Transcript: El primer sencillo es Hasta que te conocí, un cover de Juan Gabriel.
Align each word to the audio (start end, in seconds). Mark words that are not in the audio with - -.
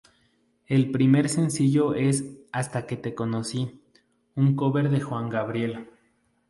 El 0.65 0.89
primer 0.89 1.29
sencillo 1.29 1.93
es 1.93 2.25
Hasta 2.51 2.87
que 2.87 2.97
te 2.97 3.13
conocí, 3.13 3.83
un 4.33 4.55
cover 4.55 4.89
de 4.89 4.99
Juan 4.99 5.29
Gabriel. 5.29 5.89